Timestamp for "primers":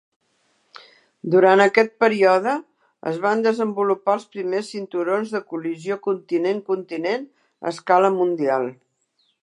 4.37-4.73